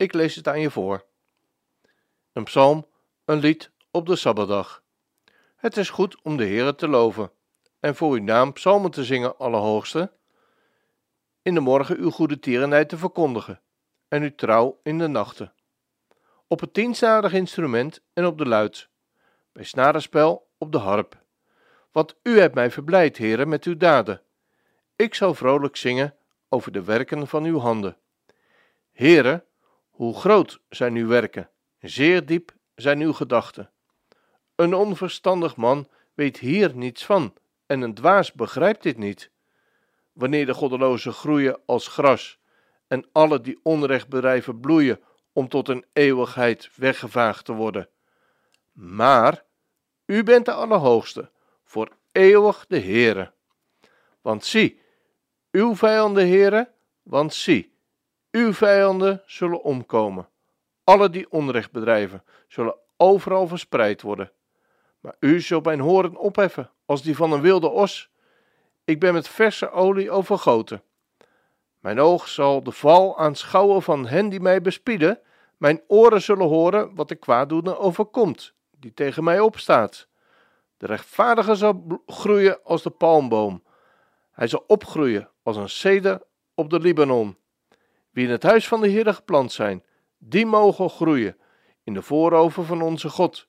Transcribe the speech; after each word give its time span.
Ik 0.00 0.12
lees 0.12 0.34
het 0.34 0.48
aan 0.48 0.60
je 0.60 0.70
voor. 0.70 1.04
Een 2.32 2.44
psalm, 2.44 2.86
een 3.24 3.38
lied 3.38 3.70
op 3.90 4.06
de 4.06 4.16
Sabbatdag. 4.16 4.82
Het 5.56 5.76
is 5.76 5.90
goed 5.90 6.22
om 6.22 6.36
de 6.36 6.44
Heere 6.44 6.74
te 6.74 6.88
loven 6.88 7.30
en 7.80 7.94
voor 7.94 8.12
uw 8.12 8.22
naam 8.22 8.52
psalmen 8.52 8.90
te 8.90 9.04
zingen, 9.04 9.38
Allerhoogste. 9.38 10.12
In 11.42 11.54
de 11.54 11.60
morgen 11.60 11.98
uw 11.98 12.10
goede 12.10 12.38
tierenheid 12.38 12.88
te 12.88 12.96
verkondigen 12.96 13.60
en 14.08 14.22
uw 14.22 14.34
trouw 14.34 14.80
in 14.82 14.98
de 14.98 15.06
nachten. 15.06 15.52
Op 16.46 16.60
het 16.60 16.74
tiensnadig 16.74 17.32
instrument 17.32 18.02
en 18.12 18.26
op 18.26 18.38
de 18.38 18.46
luid, 18.46 18.88
bij 19.52 19.64
snarenspel 19.64 20.50
op 20.58 20.72
de 20.72 20.78
harp. 20.78 21.22
Want 21.92 22.16
u 22.22 22.38
hebt 22.38 22.54
mij 22.54 22.70
verblijd, 22.70 23.18
Heere, 23.18 23.46
met 23.46 23.64
uw 23.64 23.76
daden. 23.76 24.22
Ik 24.96 25.14
zal 25.14 25.34
vrolijk 25.34 25.76
zingen 25.76 26.16
over 26.48 26.72
de 26.72 26.84
werken 26.84 27.26
van 27.26 27.44
uw 27.44 27.58
handen. 27.58 27.96
Heere, 28.92 29.48
hoe 30.00 30.14
groot 30.14 30.60
zijn 30.68 30.94
uw 30.94 31.06
werken, 31.06 31.50
zeer 31.78 32.26
diep 32.26 32.52
zijn 32.74 33.00
uw 33.00 33.12
gedachten. 33.12 33.70
Een 34.54 34.74
onverstandig 34.74 35.56
man 35.56 35.88
weet 36.14 36.38
hier 36.38 36.76
niets 36.76 37.04
van, 37.04 37.34
en 37.66 37.80
een 37.80 37.94
dwaas 37.94 38.32
begrijpt 38.32 38.82
dit 38.82 38.98
niet. 38.98 39.30
Wanneer 40.12 40.46
de 40.46 40.54
goddelozen 40.54 41.12
groeien 41.12 41.60
als 41.66 41.88
gras, 41.88 42.38
en 42.86 43.08
alle 43.12 43.40
die 43.40 43.60
onrecht 43.62 44.08
bedrijven 44.08 44.60
bloeien 44.60 45.00
om 45.32 45.48
tot 45.48 45.68
een 45.68 45.84
eeuwigheid 45.92 46.70
weggevaagd 46.74 47.44
te 47.44 47.52
worden. 47.52 47.88
Maar 48.72 49.44
u 50.06 50.22
bent 50.22 50.44
de 50.44 50.52
Allerhoogste, 50.52 51.30
voor 51.64 51.96
eeuwig 52.12 52.66
de 52.66 52.80
Heere. 52.80 53.32
Want 54.20 54.44
zie, 54.44 54.80
uw 55.50 55.76
vijanden, 55.76 56.28
Heere, 56.28 56.70
want 57.02 57.34
zie, 57.34 57.69
uw 58.30 58.52
vijanden 58.52 59.22
zullen 59.26 59.62
omkomen. 59.62 60.28
Alle 60.84 61.10
die 61.10 61.30
onrecht 61.30 61.72
bedrijven 61.72 62.24
zullen 62.48 62.74
overal 62.96 63.46
verspreid 63.46 64.02
worden. 64.02 64.32
Maar 65.00 65.16
u 65.20 65.40
zult 65.40 65.64
mijn 65.64 65.80
horen 65.80 66.16
opheffen 66.16 66.70
als 66.86 67.02
die 67.02 67.16
van 67.16 67.32
een 67.32 67.40
wilde 67.40 67.68
os. 67.68 68.10
Ik 68.84 69.00
ben 69.00 69.12
met 69.12 69.28
verse 69.28 69.70
olie 69.70 70.10
overgoten. 70.10 70.82
Mijn 71.78 72.00
oog 72.00 72.28
zal 72.28 72.62
de 72.62 72.72
val 72.72 73.18
aanschouwen 73.18 73.82
van 73.82 74.06
hen 74.06 74.28
die 74.28 74.40
mij 74.40 74.60
bespieden. 74.62 75.20
Mijn 75.56 75.82
oren 75.86 76.22
zullen 76.22 76.48
horen 76.48 76.94
wat 76.94 77.08
de 77.08 77.14
kwaaddoener 77.14 77.78
overkomt, 77.78 78.54
die 78.70 78.94
tegen 78.94 79.24
mij 79.24 79.40
opstaat. 79.40 80.08
De 80.76 80.86
rechtvaardige 80.86 81.54
zal 81.54 82.02
groeien 82.06 82.64
als 82.64 82.82
de 82.82 82.90
palmboom. 82.90 83.62
Hij 84.30 84.46
zal 84.46 84.64
opgroeien 84.66 85.30
als 85.42 85.56
een 85.56 85.68
ceder 85.68 86.22
op 86.54 86.70
de 86.70 86.80
Libanon. 86.80 87.36
Wie 88.10 88.24
in 88.24 88.30
het 88.30 88.42
huis 88.42 88.68
van 88.68 88.80
de 88.80 88.88
Heer 88.88 89.14
geplant 89.14 89.52
zijn, 89.52 89.84
die 90.18 90.46
mogen 90.46 90.90
groeien 90.90 91.36
in 91.82 91.94
de 91.94 92.02
voorover 92.02 92.64
van 92.64 92.82
onze 92.82 93.08
God. 93.08 93.48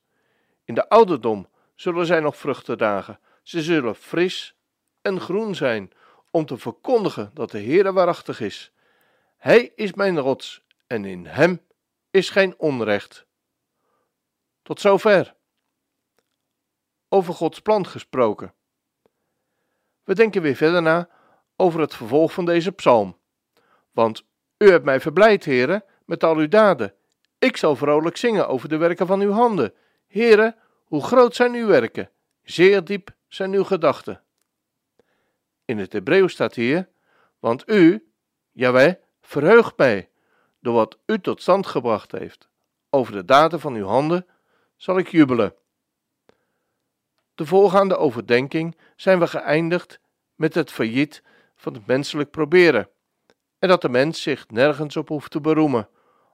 In 0.63 0.73
de 0.73 0.89
ouderdom 0.89 1.49
zullen 1.75 2.05
zij 2.05 2.19
nog 2.19 2.37
vruchten 2.37 2.77
dragen. 2.77 3.19
Ze 3.43 3.61
zullen 3.61 3.95
fris 3.95 4.55
en 5.01 5.19
groen 5.19 5.55
zijn, 5.55 5.91
om 6.31 6.45
te 6.45 6.57
verkondigen 6.57 7.31
dat 7.33 7.51
de 7.51 7.57
Heer 7.57 7.93
waarachtig 7.93 8.39
is. 8.39 8.71
Hij 9.37 9.71
is 9.75 9.93
mijn 9.93 10.19
rots 10.19 10.63
en 10.87 11.05
in 11.05 11.25
hem 11.25 11.61
is 12.11 12.29
geen 12.29 12.59
onrecht. 12.59 13.25
Tot 14.61 14.79
zover. 14.79 15.35
Over 17.09 17.33
Gods 17.33 17.59
plan 17.61 17.87
gesproken. 17.87 18.53
We 20.03 20.15
denken 20.15 20.41
weer 20.41 20.55
verder 20.55 20.81
na 20.81 21.09
over 21.55 21.79
het 21.79 21.95
vervolg 21.95 22.33
van 22.33 22.45
deze 22.45 22.71
psalm. 22.71 23.17
Want 23.91 24.29
u 24.61 24.69
hebt 24.69 24.85
mij 24.85 24.99
verblijd, 24.99 25.45
heren, 25.45 25.83
met 26.05 26.23
al 26.23 26.35
uw 26.35 26.47
daden. 26.47 26.93
Ik 27.39 27.57
zal 27.57 27.75
vrolijk 27.75 28.17
zingen 28.17 28.47
over 28.47 28.69
de 28.69 28.77
werken 28.77 29.07
van 29.07 29.21
uw 29.21 29.31
handen. 29.31 29.73
Heren, 30.07 30.55
hoe 30.85 31.03
groot 31.03 31.35
zijn 31.35 31.53
uw 31.53 31.67
werken? 31.67 32.09
Zeer 32.43 32.83
diep 32.83 33.15
zijn 33.27 33.53
uw 33.53 33.63
gedachten. 33.63 34.23
In 35.65 35.77
het 35.77 35.93
Hebreeuws 35.93 36.33
staat 36.33 36.55
hier, 36.55 36.89
want 37.39 37.69
u, 37.69 38.11
Jaweh, 38.51 38.93
verheugt 39.21 39.77
mij 39.77 40.09
door 40.59 40.73
wat 40.73 40.97
u 41.05 41.19
tot 41.19 41.41
stand 41.41 41.67
gebracht 41.67 42.11
heeft. 42.11 42.49
Over 42.89 43.13
de 43.13 43.25
daden 43.25 43.59
van 43.59 43.73
uw 43.73 43.85
handen 43.85 44.27
zal 44.75 44.97
ik 44.97 45.07
jubelen. 45.07 45.55
De 47.35 47.45
voorgaande 47.45 47.97
overdenking 47.97 48.77
zijn 48.95 49.19
we 49.19 49.27
geëindigd 49.27 49.99
met 50.35 50.53
het 50.53 50.71
failliet 50.71 51.23
van 51.55 51.73
het 51.73 51.85
menselijk 51.85 52.31
proberen 52.31 52.89
en 53.61 53.67
dat 53.67 53.81
de 53.81 53.89
mens 53.89 54.21
zich 54.21 54.49
nergens 54.49 54.97
op 54.97 55.07
hoeft 55.07 55.31
te 55.31 55.41
beroemen 55.41 55.89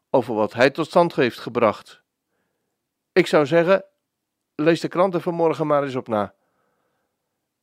over 0.09 0.33
wat 0.33 0.53
hij 0.53 0.69
tot 0.69 0.87
stand 0.87 1.15
heeft 1.15 1.39
gebracht. 1.39 2.01
Ik 3.11 3.27
zou 3.27 3.45
zeggen, 3.45 3.85
lees 4.55 4.79
de 4.79 4.87
kranten 4.87 5.21
vanmorgen 5.21 5.67
maar 5.67 5.83
eens 5.83 5.95
op 5.95 6.07
na. 6.07 6.33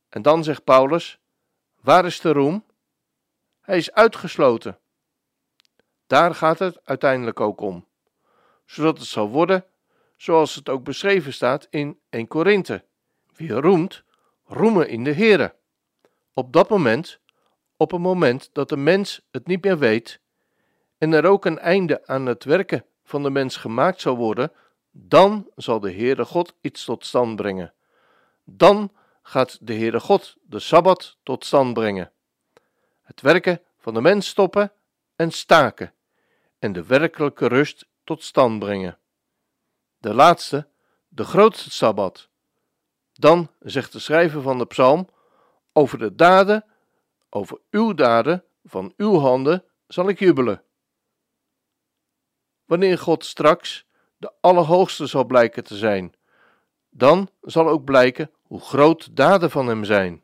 En 0.09 0.21
dan 0.21 0.43
zegt 0.43 0.63
Paulus: 0.63 1.19
Waar 1.81 2.05
is 2.05 2.19
de 2.19 2.31
roem? 2.31 2.65
Hij 3.61 3.77
is 3.77 3.91
uitgesloten. 3.91 4.79
Daar 6.07 6.35
gaat 6.35 6.59
het 6.59 6.79
uiteindelijk 6.83 7.39
ook 7.39 7.61
om, 7.61 7.87
zodat 8.65 8.97
het 8.97 9.07
zal 9.07 9.29
worden 9.29 9.65
zoals 10.17 10.55
het 10.55 10.69
ook 10.69 10.83
beschreven 10.83 11.33
staat 11.33 11.67
in 11.69 11.99
1 12.09 12.27
Korinthe. 12.27 12.83
Wie 13.35 13.53
roemt, 13.53 14.03
roemen 14.45 14.89
in 14.89 15.03
de 15.03 15.13
Here. 15.13 15.55
Op 16.33 16.53
dat 16.53 16.69
moment 16.69 17.19
op 17.77 17.91
het 17.91 18.01
moment 18.01 18.49
dat 18.53 18.69
de 18.69 18.77
mens 18.77 19.21
het 19.31 19.47
niet 19.47 19.63
meer 19.63 19.77
weet 19.77 20.19
en 20.97 21.13
er 21.13 21.25
ook 21.25 21.45
een 21.45 21.59
einde 21.59 22.07
aan 22.07 22.25
het 22.25 22.43
werken 22.43 22.85
van 23.03 23.23
de 23.23 23.29
mens 23.29 23.55
gemaakt 23.55 24.01
zal 24.01 24.15
worden, 24.15 24.51
dan 24.91 25.49
zal 25.55 25.79
de 25.79 25.91
Heere 25.91 26.25
God 26.25 26.53
iets 26.61 26.85
tot 26.85 27.05
stand 27.05 27.35
brengen. 27.35 27.73
Dan 28.43 28.91
gaat 29.21 29.57
de 29.61 29.73
Heere 29.73 29.99
God 29.99 30.35
de 30.41 30.59
Sabbat 30.59 31.17
tot 31.23 31.45
stand 31.45 31.73
brengen. 31.73 32.11
Het 33.01 33.21
werken 33.21 33.61
van 33.77 33.93
de 33.93 34.01
mens 34.01 34.27
stoppen 34.27 34.71
en 35.15 35.31
staken 35.31 35.93
en 36.59 36.73
de 36.73 36.85
werkelijke 36.85 37.47
rust 37.47 37.85
tot 38.03 38.23
stand 38.23 38.59
brengen. 38.59 38.97
De 39.97 40.13
laatste, 40.13 40.67
de 41.07 41.23
grootste 41.23 41.71
Sabbat. 41.71 42.29
Dan 43.13 43.51
zegt 43.59 43.91
de 43.91 43.99
schrijver 43.99 44.41
van 44.41 44.57
de 44.57 44.65
psalm 44.65 45.09
over 45.73 45.97
de 45.99 46.15
daden 46.15 46.65
over 47.29 47.59
uw 47.69 47.93
daden 47.93 48.43
van 48.63 48.93
uw 48.97 49.17
handen 49.17 49.63
zal 49.87 50.09
ik 50.09 50.19
jubelen. 50.19 50.63
Wanneer 52.65 52.97
God 52.97 53.25
straks 53.25 53.87
de 54.17 54.33
Allerhoogste 54.41 55.05
zal 55.05 55.25
blijken 55.25 55.63
te 55.63 55.75
zijn, 55.75 56.15
dan 56.89 57.29
zal 57.41 57.67
ook 57.67 57.83
blijken 57.83 58.31
hoe 58.41 58.61
groot 58.61 59.15
daden 59.15 59.51
van 59.51 59.67
Hem 59.67 59.83
zijn. 59.83 60.21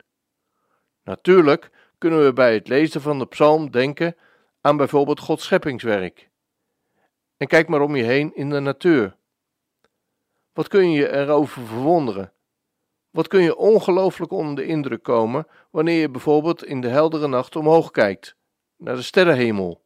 Natuurlijk 1.02 1.70
kunnen 1.98 2.24
we 2.24 2.32
bij 2.32 2.54
het 2.54 2.68
lezen 2.68 3.00
van 3.00 3.18
de 3.18 3.26
psalm 3.26 3.70
denken 3.70 4.16
aan 4.60 4.76
bijvoorbeeld 4.76 5.20
Gods 5.20 5.44
scheppingswerk. 5.44 6.30
En 7.36 7.46
kijk 7.46 7.68
maar 7.68 7.80
om 7.80 7.96
je 7.96 8.02
heen 8.02 8.34
in 8.34 8.50
de 8.50 8.60
natuur. 8.60 9.16
Wat 10.52 10.68
kun 10.68 10.90
je 10.90 11.12
erover 11.12 11.66
verwonderen? 11.66 12.32
Wat 13.12 13.28
kun 13.28 13.42
je 13.42 13.56
ongelooflijk 13.56 14.32
onder 14.32 14.54
de 14.56 14.66
indruk 14.66 15.02
komen 15.02 15.46
wanneer 15.70 16.00
je 16.00 16.08
bijvoorbeeld 16.08 16.64
in 16.64 16.80
de 16.80 16.88
heldere 16.88 17.28
nacht 17.28 17.56
omhoog 17.56 17.90
kijkt, 17.90 18.36
naar 18.76 18.94
de 18.94 19.02
sterrenhemel? 19.02 19.82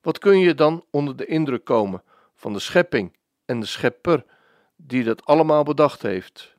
Wat 0.00 0.18
kun 0.18 0.38
je 0.38 0.54
dan 0.54 0.84
onder 0.90 1.16
de 1.16 1.26
indruk 1.26 1.64
komen 1.64 2.02
van 2.34 2.52
de 2.52 2.58
schepping 2.58 3.16
en 3.44 3.60
de 3.60 3.66
schepper 3.66 4.24
die 4.76 5.04
dat 5.04 5.24
allemaal 5.24 5.62
bedacht 5.62 6.02
heeft? 6.02 6.56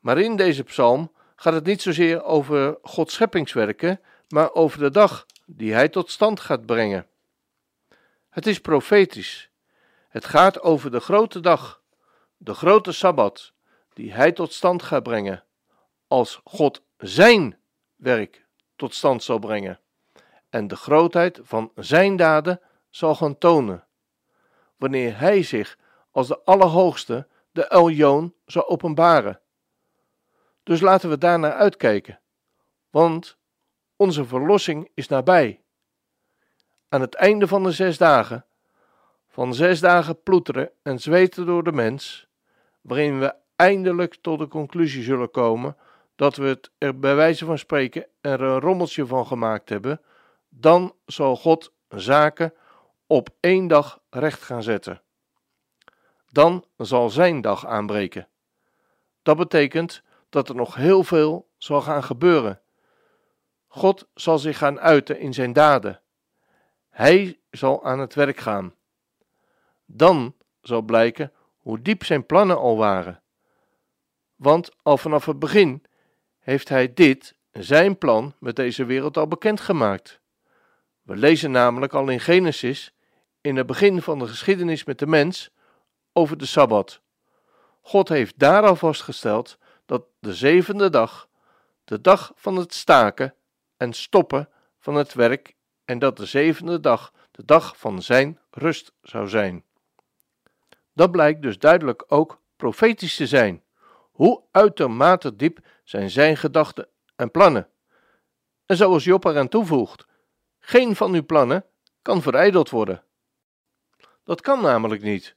Maar 0.00 0.18
in 0.18 0.36
deze 0.36 0.64
psalm 0.64 1.12
gaat 1.36 1.54
het 1.54 1.64
niet 1.64 1.82
zozeer 1.82 2.22
over 2.24 2.78
Gods 2.82 3.14
scheppingswerken, 3.14 4.00
maar 4.28 4.52
over 4.52 4.78
de 4.78 4.90
dag 4.90 5.26
die 5.46 5.72
Hij 5.72 5.88
tot 5.88 6.10
stand 6.10 6.40
gaat 6.40 6.66
brengen. 6.66 7.06
Het 8.30 8.46
is 8.46 8.60
profetisch. 8.60 9.50
Het 10.08 10.24
gaat 10.24 10.60
over 10.60 10.90
de 10.90 11.00
grote 11.00 11.40
dag, 11.40 11.82
de 12.36 12.54
grote 12.54 12.92
sabbat, 12.92 13.52
die 13.92 14.12
hij 14.12 14.32
tot 14.32 14.52
stand 14.52 14.82
gaat 14.82 15.02
brengen, 15.02 15.44
als 16.06 16.40
God 16.44 16.82
zijn 16.96 17.58
werk 17.96 18.46
tot 18.76 18.94
stand 18.94 19.22
zal 19.22 19.38
brengen 19.38 19.80
en 20.50 20.68
de 20.68 20.76
grootheid 20.76 21.40
van 21.42 21.72
zijn 21.74 22.16
daden 22.16 22.60
zal 22.90 23.14
gaan 23.14 23.38
tonen. 23.38 23.84
wanneer 24.76 25.18
Hij 25.18 25.42
zich 25.42 25.78
als 26.10 26.28
de 26.28 26.44
Allerhoogste, 26.44 27.28
de 27.50 27.66
Eljoon, 27.66 28.34
zal 28.46 28.68
openbaren. 28.68 29.40
Dus 30.62 30.80
laten 30.80 31.10
we 31.10 31.18
daarnaar 31.18 31.52
uitkijken, 31.52 32.20
want 32.90 33.36
onze 33.96 34.24
verlossing 34.24 34.90
is 34.94 35.08
nabij. 35.08 35.62
Aan 36.88 37.00
het 37.00 37.14
einde 37.14 37.48
van 37.48 37.62
de 37.62 37.72
zes 37.72 37.98
dagen, 37.98 38.46
van 39.28 39.54
zes 39.54 39.80
dagen 39.80 40.22
ploeteren 40.22 40.70
en 40.82 40.98
zweten 40.98 41.46
door 41.46 41.64
de 41.64 41.72
mens, 41.72 42.28
waarin 42.80 43.18
we 43.18 43.34
eindelijk 43.60 44.14
tot 44.14 44.38
de 44.38 44.48
conclusie 44.48 45.02
zullen 45.02 45.30
komen 45.30 45.76
dat 46.16 46.36
we 46.36 46.46
het 46.46 46.70
er 46.78 46.98
bij 46.98 47.14
wijze 47.14 47.44
van 47.44 47.58
spreken 47.58 48.06
er 48.20 48.40
een 48.40 48.60
rommeltje 48.60 49.06
van 49.06 49.26
gemaakt 49.26 49.68
hebben, 49.68 50.00
dan 50.48 50.94
zal 51.06 51.36
God 51.36 51.72
zaken 51.88 52.54
op 53.06 53.28
één 53.40 53.66
dag 53.66 54.00
recht 54.10 54.42
gaan 54.42 54.62
zetten. 54.62 55.02
Dan 56.30 56.64
zal 56.76 57.10
zijn 57.10 57.40
dag 57.40 57.66
aanbreken. 57.66 58.28
Dat 59.22 59.36
betekent 59.36 60.02
dat 60.28 60.48
er 60.48 60.54
nog 60.54 60.74
heel 60.74 61.04
veel 61.04 61.48
zal 61.58 61.80
gaan 61.80 62.04
gebeuren. 62.04 62.60
God 63.66 64.08
zal 64.14 64.38
zich 64.38 64.58
gaan 64.58 64.80
uiten 64.80 65.18
in 65.18 65.34
zijn 65.34 65.52
daden. 65.52 66.00
Hij 66.88 67.38
zal 67.50 67.84
aan 67.84 67.98
het 67.98 68.14
werk 68.14 68.38
gaan. 68.38 68.74
Dan 69.84 70.34
zal 70.60 70.82
blijken 70.82 71.32
hoe 71.58 71.82
diep 71.82 72.04
zijn 72.04 72.26
plannen 72.26 72.58
al 72.58 72.76
waren. 72.76 73.22
Want 74.40 74.70
al 74.82 74.98
vanaf 74.98 75.24
het 75.24 75.38
begin 75.38 75.82
heeft 76.38 76.68
hij 76.68 76.94
dit, 76.94 77.34
zijn 77.52 77.98
plan, 77.98 78.34
met 78.38 78.56
deze 78.56 78.84
wereld 78.84 79.16
al 79.16 79.28
bekendgemaakt. 79.28 80.20
We 81.02 81.16
lezen 81.16 81.50
namelijk 81.50 81.94
al 81.94 82.08
in 82.08 82.20
Genesis, 82.20 82.92
in 83.40 83.56
het 83.56 83.66
begin 83.66 84.02
van 84.02 84.18
de 84.18 84.26
geschiedenis 84.26 84.84
met 84.84 84.98
de 84.98 85.06
mens, 85.06 85.50
over 86.12 86.36
de 86.36 86.46
Sabbat. 86.46 87.00
God 87.80 88.08
heeft 88.08 88.38
daar 88.38 88.62
al 88.62 88.76
vastgesteld 88.76 89.58
dat 89.86 90.02
de 90.18 90.34
zevende 90.34 90.90
dag, 90.90 91.28
de 91.84 92.00
dag 92.00 92.32
van 92.34 92.56
het 92.56 92.74
staken 92.74 93.34
en 93.76 93.92
stoppen 93.92 94.48
van 94.78 94.94
het 94.94 95.14
werk, 95.14 95.54
en 95.84 95.98
dat 95.98 96.16
de 96.16 96.26
zevende 96.26 96.80
dag 96.80 97.12
de 97.30 97.44
dag 97.44 97.76
van 97.76 98.02
zijn 98.02 98.38
rust 98.50 98.92
zou 99.02 99.28
zijn. 99.28 99.64
Dat 100.92 101.10
blijkt 101.10 101.42
dus 101.42 101.58
duidelijk 101.58 102.04
ook 102.08 102.40
profetisch 102.56 103.16
te 103.16 103.26
zijn. 103.26 103.62
Hoe 104.20 104.42
uitermate 104.50 105.36
diep 105.36 105.58
zijn 105.84 106.10
zijn 106.10 106.36
gedachten 106.36 106.88
en 107.16 107.30
plannen. 107.30 107.68
En 108.66 108.76
zoals 108.76 109.04
Job 109.04 109.24
eraan 109.24 109.48
toevoegt, 109.48 110.06
geen 110.58 110.96
van 110.96 111.14
uw 111.14 111.24
plannen 111.24 111.64
kan 112.02 112.22
verijdeld 112.22 112.70
worden. 112.70 113.02
Dat 114.24 114.40
kan 114.40 114.62
namelijk 114.62 115.02
niet. 115.02 115.36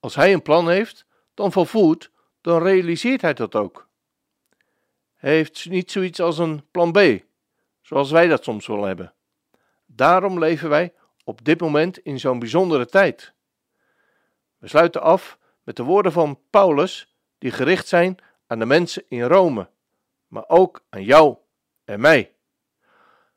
Als 0.00 0.14
hij 0.14 0.32
een 0.32 0.42
plan 0.42 0.68
heeft, 0.68 1.06
dan 1.34 1.52
volvoert, 1.52 2.10
dan 2.40 2.62
realiseert 2.62 3.20
hij 3.20 3.34
dat 3.34 3.54
ook. 3.54 3.88
Hij 5.14 5.30
heeft 5.30 5.68
niet 5.68 5.90
zoiets 5.90 6.20
als 6.20 6.38
een 6.38 6.64
plan 6.70 6.92
B, 6.92 6.98
zoals 7.80 8.10
wij 8.10 8.26
dat 8.26 8.44
soms 8.44 8.66
wel 8.66 8.84
hebben. 8.84 9.14
Daarom 9.86 10.38
leven 10.38 10.68
wij 10.68 10.92
op 11.24 11.44
dit 11.44 11.60
moment 11.60 11.98
in 11.98 12.20
zo'n 12.20 12.38
bijzondere 12.38 12.86
tijd. 12.86 13.32
We 14.58 14.68
sluiten 14.68 15.02
af 15.02 15.38
met 15.62 15.76
de 15.76 15.82
woorden 15.82 16.12
van 16.12 16.40
Paulus, 16.50 17.09
die 17.40 17.50
gericht 17.50 17.88
zijn 17.88 18.16
aan 18.46 18.58
de 18.58 18.66
mensen 18.66 19.04
in 19.08 19.22
Rome, 19.22 19.68
maar 20.26 20.44
ook 20.46 20.84
aan 20.88 21.04
jou 21.04 21.36
en 21.84 22.00
mij. 22.00 22.34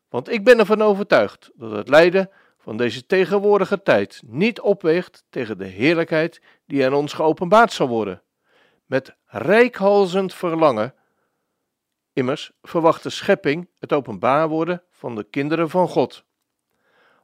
Want 0.10 0.30
ik 0.30 0.44
ben 0.44 0.60
ervan 0.60 0.82
overtuigd 0.82 1.52
dat 1.56 1.72
het 1.72 1.90
lijden 1.90 2.30
van 2.58 2.78
deze 2.78 3.06
tegenwoordige 3.06 3.82
tijd 3.82 4.22
niet 4.26 4.60
opweegt 4.60 5.26
tegen 5.30 5.58
de 5.58 5.66
heerlijkheid 5.66 6.42
die 6.66 6.86
aan 6.86 6.94
ons 6.94 7.14
geopenbaard 7.14 7.72
zal 7.72 7.88
worden. 7.88 8.22
Met 8.86 9.16
rijkhalzend 9.26 10.34
verlangen, 10.34 10.96
immers 12.14 12.52
verwacht 12.62 13.04
de 13.04 13.10
schepping 13.10 13.70
het 13.80 13.94
openbaar 13.94 14.48
worden 14.48 14.84
van 14.90 15.16
de 15.16 15.24
kinderen 15.24 15.70
van 15.70 15.88
God. 15.88 16.24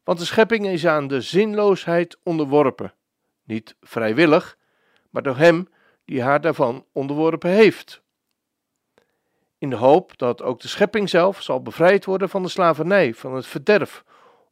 Want 0.03 0.19
de 0.19 0.25
schepping 0.25 0.67
is 0.67 0.85
aan 0.85 1.07
de 1.07 1.21
zinloosheid 1.21 2.17
onderworpen, 2.23 2.93
niet 3.43 3.75
vrijwillig, 3.81 4.57
maar 5.09 5.23
door 5.23 5.37
Hem 5.37 5.67
die 6.09 6.21
haar 6.21 6.41
daarvan 6.41 6.85
onderworpen 6.91 7.49
heeft. 7.49 8.01
In 9.57 9.69
de 9.69 9.75
hoop 9.75 10.17
dat 10.17 10.41
ook 10.41 10.61
de 10.61 10.67
schepping 10.67 11.09
zelf 11.09 11.41
zal 11.41 11.61
bevrijd 11.61 12.05
worden 12.05 12.29
van 12.29 12.43
de 12.43 12.49
slavernij, 12.49 13.13
van 13.13 13.35
het 13.35 13.45
verderf, 13.45 14.03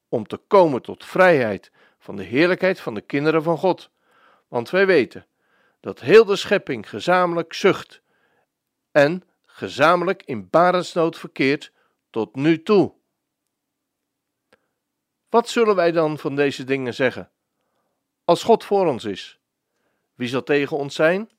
om 0.10 0.28
te 0.28 0.38
komen 0.38 0.82
tot 0.82 1.06
vrijheid 1.06 1.72
van 2.00 2.16
de 2.16 2.24
heerlijkheid 2.24 2.80
van 2.80 2.94
de 2.94 3.02
kinderen 3.02 3.44
van 3.44 3.58
God. 3.58 3.90
Want 4.48 4.70
wij 4.70 4.86
weten 4.86 5.26
dat 5.80 6.00
heel 6.00 6.26
de 6.26 6.36
schepping 6.36 6.90
gezamenlijk 6.90 7.54
zucht 7.54 8.02
en 8.92 9.24
gezamenlijk 9.46 10.24
in 10.24 10.50
barensnood 10.50 11.18
verkeert 11.18 11.72
tot 12.10 12.36
nu 12.36 12.64
toe. 12.64 12.94
Wat 15.30 15.50
zullen 15.50 15.76
wij 15.76 15.92
dan 15.92 16.18
van 16.18 16.36
deze 16.36 16.64
dingen 16.64 16.94
zeggen? 16.94 17.32
Als 18.24 18.44
God 18.44 18.66
voor 18.66 18.88
ons 18.88 19.06
is, 19.06 19.40
wie 20.14 20.28
zal 20.28 20.44
tegen 20.44 20.78
ons 20.78 20.96
zijn? 20.96 21.36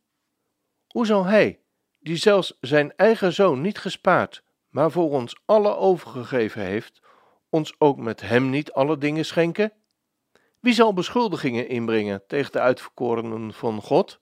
Hoe 0.89 1.07
zal 1.07 1.25
Hij, 1.25 1.61
die 1.99 2.17
zelfs 2.17 2.57
zijn 2.61 2.97
eigen 2.97 3.33
zoon 3.33 3.61
niet 3.61 3.79
gespaard, 3.79 4.43
maar 4.69 4.91
voor 4.91 5.11
ons 5.11 5.37
alle 5.45 5.77
overgegeven 5.77 6.63
heeft, 6.63 7.01
ons 7.49 7.75
ook 7.79 7.97
met 7.97 8.21
Hem 8.21 8.51
niet 8.51 8.73
alle 8.73 8.99
dingen 8.99 9.25
schenken? 9.25 9.73
Wie 10.61 10.73
zal 10.73 10.93
beschuldigingen 10.93 11.69
inbrengen 11.69 12.23
tegen 12.27 12.53
de 12.53 12.61
uitverkorenen 12.61 13.53
van 13.53 13.81
God? 13.83 14.21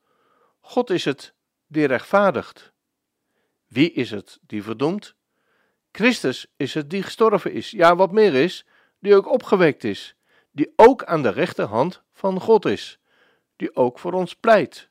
God 0.60 0.90
is 0.90 1.04
het 1.04 1.34
die 1.66 1.86
rechtvaardigt. 1.86 2.72
Wie 3.66 3.92
is 3.92 4.10
het 4.10 4.38
die 4.42 4.62
verdoemt? 4.62 5.14
Christus 5.92 6.46
is 6.56 6.74
het 6.74 6.90
die 6.90 7.02
gestorven 7.02 7.52
is, 7.52 7.70
ja 7.70 7.96
wat 7.96 8.12
meer 8.12 8.34
is, 8.34 8.66
die 8.98 9.14
ook 9.14 9.30
opgewekt 9.30 9.84
is, 9.84 10.16
die 10.50 10.72
ook 10.76 11.04
aan 11.04 11.22
de 11.22 11.28
rechterhand 11.28 12.02
van 12.12 12.40
God 12.40 12.64
is, 12.64 12.98
die 13.56 13.76
ook 13.76 13.98
voor 13.98 14.12
ons 14.12 14.34
pleit. 14.34 14.88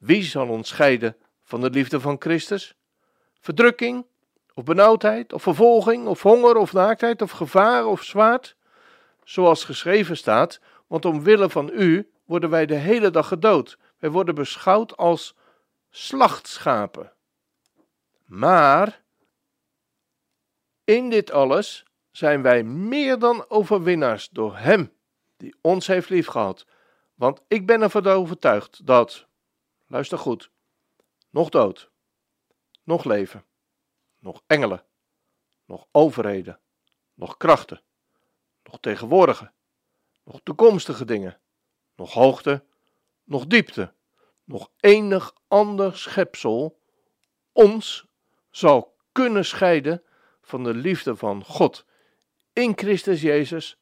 Wie 0.00 0.22
zal 0.22 0.48
ons 0.48 0.68
scheiden 0.68 1.16
van 1.42 1.60
de 1.60 1.70
liefde 1.70 2.00
van 2.00 2.16
Christus? 2.18 2.74
Verdrukking, 3.40 4.06
of 4.54 4.64
benauwdheid, 4.64 5.32
of 5.32 5.42
vervolging, 5.42 6.06
of 6.06 6.22
honger, 6.22 6.56
of 6.56 6.72
naaktheid, 6.72 7.22
of 7.22 7.30
gevaar, 7.30 7.86
of 7.86 8.02
zwaard? 8.02 8.56
Zoals 9.24 9.64
geschreven 9.64 10.16
staat, 10.16 10.60
want 10.86 11.04
omwille 11.04 11.50
van 11.50 11.70
u 11.72 12.10
worden 12.24 12.50
wij 12.50 12.66
de 12.66 12.74
hele 12.74 13.10
dag 13.10 13.28
gedood. 13.28 13.78
Wij 13.98 14.10
worden 14.10 14.34
beschouwd 14.34 14.96
als 14.96 15.34
slachtschapen. 15.90 17.12
Maar 18.24 19.02
in 20.84 21.10
dit 21.10 21.30
alles 21.30 21.84
zijn 22.10 22.42
wij 22.42 22.62
meer 22.62 23.18
dan 23.18 23.44
overwinnaars 23.48 24.28
door 24.28 24.56
Hem 24.56 24.92
die 25.36 25.54
ons 25.60 25.86
heeft 25.86 26.08
liefgehad. 26.08 26.66
Want 27.14 27.40
ik 27.48 27.66
ben 27.66 27.82
ervan 27.82 28.06
overtuigd 28.06 28.86
dat, 28.86 29.28
luister 29.90 30.18
goed, 30.18 30.50
nog 31.30 31.48
dood, 31.48 31.90
nog 32.82 33.04
leven, 33.04 33.44
nog 34.18 34.42
engelen, 34.46 34.84
nog 35.64 35.86
overheden, 35.90 36.60
nog 37.14 37.36
krachten, 37.36 37.82
nog 38.62 38.80
tegenwoordige, 38.80 39.52
nog 40.24 40.40
toekomstige 40.42 41.04
dingen, 41.04 41.40
nog 41.94 42.12
hoogte, 42.12 42.64
nog 43.24 43.46
diepte, 43.46 43.94
nog 44.44 44.70
enig 44.80 45.34
ander 45.48 45.98
schepsel 45.98 46.80
ons 47.52 48.06
zal 48.50 48.96
kunnen 49.12 49.44
scheiden 49.44 50.02
van 50.42 50.64
de 50.64 50.74
liefde 50.74 51.16
van 51.16 51.44
God 51.44 51.84
in 52.52 52.72
Christus 52.78 53.20
Jezus, 53.20 53.78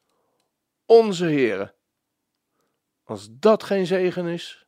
onze 0.86 1.24
Heere. 1.24 1.74
Als 3.04 3.28
dat 3.30 3.62
geen 3.62 3.86
zegen 3.86 4.26
is, 4.26 4.67